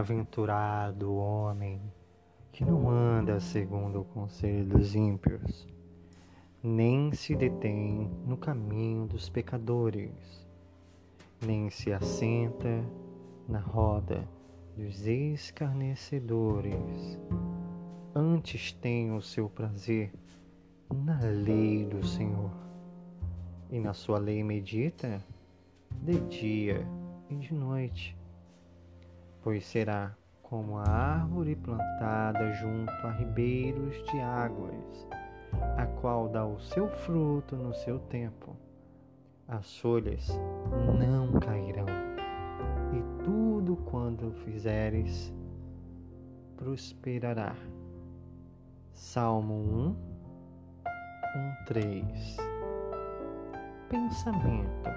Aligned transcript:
Bem-aventurado 0.00 1.10
o 1.10 1.16
homem 1.16 1.78
que 2.52 2.64
não 2.64 2.88
anda 2.88 3.38
segundo 3.38 4.00
o 4.00 4.04
conselho 4.04 4.64
dos 4.64 4.94
ímpios, 4.94 5.68
nem 6.62 7.12
se 7.12 7.36
detém 7.36 8.10
no 8.24 8.38
caminho 8.38 9.06
dos 9.06 9.28
pecadores, 9.28 10.48
nem 11.44 11.68
se 11.68 11.92
assenta 11.92 12.82
na 13.46 13.58
roda 13.58 14.26
dos 14.74 15.06
escarnecedores. 15.06 17.20
Antes 18.14 18.72
tem 18.72 19.12
o 19.12 19.20
seu 19.20 19.50
prazer 19.50 20.14
na 20.90 21.20
lei 21.20 21.84
do 21.84 22.02
Senhor, 22.06 22.52
e 23.70 23.78
na 23.78 23.92
sua 23.92 24.18
lei 24.18 24.42
medita 24.42 25.22
de 25.90 26.18
dia 26.20 26.88
e 27.28 27.36
de 27.36 27.52
noite 27.52 28.18
pois 29.42 29.66
será 29.66 30.14
como 30.42 30.78
a 30.78 30.82
árvore 30.88 31.54
plantada 31.54 32.52
junto 32.54 32.90
a 33.06 33.12
ribeiros 33.12 34.02
de 34.10 34.20
águas, 34.20 35.08
a 35.76 35.86
qual 36.00 36.28
dá 36.28 36.44
o 36.44 36.58
seu 36.60 36.88
fruto 36.88 37.56
no 37.56 37.72
seu 37.74 37.98
tempo. 37.98 38.56
As 39.46 39.78
folhas 39.78 40.28
não 40.98 41.38
cairão, 41.40 41.86
e 42.92 43.24
tudo 43.24 43.76
quanto 43.76 44.32
fizeres 44.44 45.32
prosperará. 46.56 47.54
Salmo 48.92 49.54
1, 49.54 49.96
1, 51.62 51.64
3 51.66 52.36
Pensamento 53.88 54.90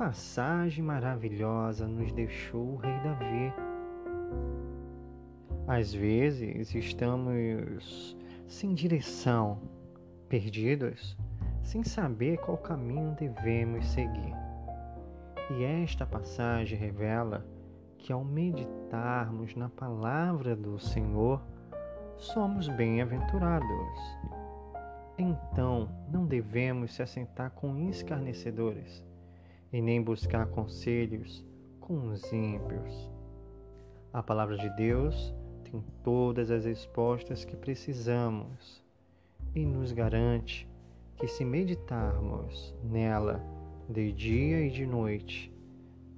passagem 0.00 0.82
maravilhosa 0.82 1.86
nos 1.86 2.10
deixou 2.10 2.72
o 2.72 2.76
rei 2.76 2.98
Davi. 3.00 3.52
Às 5.68 5.92
vezes 5.92 6.74
estamos 6.74 8.16
sem 8.48 8.72
direção, 8.72 9.60
perdidos, 10.26 11.18
sem 11.62 11.84
saber 11.84 12.38
qual 12.38 12.56
caminho 12.56 13.14
devemos 13.14 13.86
seguir. 13.88 14.32
E 15.50 15.64
esta 15.64 16.06
passagem 16.06 16.78
revela 16.78 17.46
que 17.98 18.10
ao 18.10 18.24
meditarmos 18.24 19.54
na 19.54 19.68
palavra 19.68 20.56
do 20.56 20.78
Senhor, 20.78 21.42
somos 22.16 22.68
bem-aventurados. 22.68 24.18
Então, 25.18 25.90
não 26.10 26.24
devemos 26.24 26.94
se 26.94 27.02
assentar 27.02 27.50
com 27.50 27.76
escarnecedores 27.90 29.09
e 29.72 29.80
nem 29.80 30.02
buscar 30.02 30.46
conselhos 30.46 31.44
com 31.80 32.08
os 32.08 32.32
ímpios. 32.32 33.10
A 34.12 34.22
palavra 34.22 34.56
de 34.56 34.68
Deus 34.76 35.34
tem 35.64 35.84
todas 36.02 36.50
as 36.50 36.64
respostas 36.64 37.44
que 37.44 37.56
precisamos 37.56 38.82
e 39.54 39.64
nos 39.64 39.92
garante 39.92 40.68
que, 41.16 41.28
se 41.28 41.44
meditarmos 41.44 42.74
nela 42.82 43.44
de 43.88 44.12
dia 44.12 44.66
e 44.66 44.70
de 44.70 44.86
noite, 44.86 45.52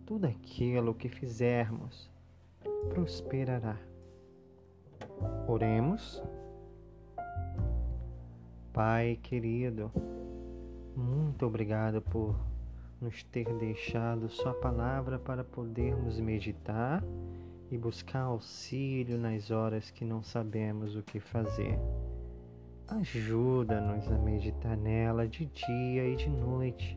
tudo 0.07 0.27
aquilo 0.27 0.95
que 0.95 1.09
fizermos 1.09 2.11
prosperará. 2.91 3.79
Oremos. 5.47 6.23
Pai 8.73 9.19
querido, 9.23 9.91
muito 10.97 11.45
obrigado 11.45 12.01
por 12.01 12.35
nos 13.03 13.25
ter 13.25 13.53
deixado 13.55 14.29
Sua 14.29 14.55
palavra 14.55 15.19
para 15.19 15.43
podermos 15.43 16.21
meditar 16.21 17.03
e 17.69 17.77
buscar 17.77 18.21
auxílio 18.21 19.19
nas 19.19 19.51
horas 19.51 19.91
que 19.91 20.05
não 20.05 20.23
sabemos 20.23 20.95
o 20.95 21.03
que 21.03 21.19
fazer. 21.19 21.77
Ajuda-nos 22.87 24.11
a 24.11 24.19
meditar 24.19 24.77
nela 24.77 25.27
de 25.27 25.47
dia 25.47 26.07
e 26.09 26.15
de 26.15 26.29
noite, 26.31 26.97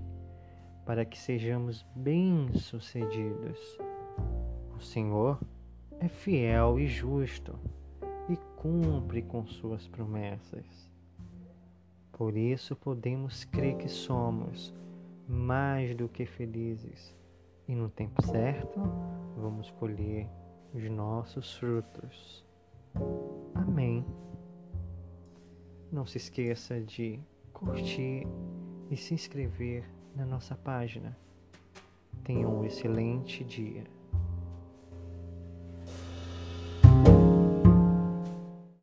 para 0.86 1.04
que 1.04 1.18
sejamos 1.18 1.84
bem-sucedidos. 1.96 3.60
O 4.78 4.80
Senhor 4.80 5.40
é 6.00 6.08
fiel 6.08 6.80
e 6.80 6.88
justo 6.88 7.58
e 8.30 8.38
cumpre 8.56 9.24
com 9.24 9.48
Suas 9.48 9.88
promessas. 9.88 10.92
Por 12.12 12.38
isso 12.38 12.76
podemos 12.76 13.44
crer 13.44 13.78
que 13.78 13.90
somos 13.90 14.74
mais 15.28 15.96
do 15.96 16.08
que 16.08 16.26
felizes. 16.26 17.16
E 17.68 17.74
no 17.74 17.90
tempo 17.90 18.22
certo, 18.26 18.80
vamos 19.38 19.72
colher 19.72 20.30
os 20.74 20.84
nossos 20.90 21.56
frutos. 21.56 22.46
Amém. 23.56 24.06
Não 25.92 26.06
se 26.06 26.18
esqueça 26.18 26.80
de 26.80 27.20
curtir 27.54 28.28
e 28.92 28.98
se 28.98 29.14
inscrever 29.14 29.84
na 30.16 30.26
nossa 30.26 30.56
página. 30.56 31.18
Tenha 32.24 32.48
um 32.48 32.64
excelente 32.64 33.44
dia. 33.44 33.84